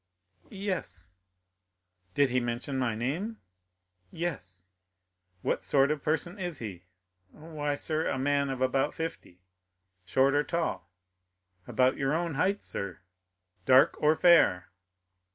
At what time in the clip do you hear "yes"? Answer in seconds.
0.49-1.13, 4.09-4.65